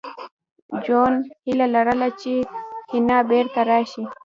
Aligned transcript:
جون 0.83 1.13
هیله 1.43 1.67
لرله 1.75 2.09
چې 2.21 2.33
حنا 2.91 3.19
بېرته 3.29 3.61
راشي 3.69 4.03